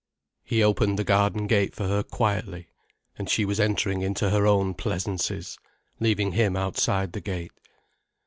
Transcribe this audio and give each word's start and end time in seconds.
He 0.43 0.63
opened 0.63 0.97
the 0.97 1.03
garden 1.03 1.45
gate 1.45 1.75
for 1.75 1.87
her 1.87 2.01
quietly, 2.01 2.69
and 3.19 3.29
she 3.29 3.45
was 3.45 3.59
entering 3.59 4.01
into 4.01 4.31
her 4.31 4.47
own 4.47 4.73
pleasances, 4.73 5.59
leaving 5.99 6.31
him 6.31 6.55
outside 6.55 7.11
the 7.11 7.21
gate. 7.21 7.53